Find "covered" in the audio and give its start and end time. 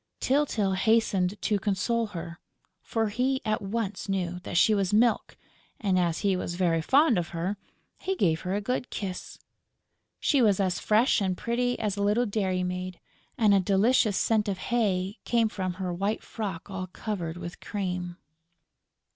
16.87-17.37